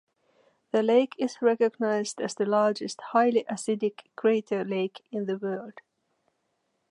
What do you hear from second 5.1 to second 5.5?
in the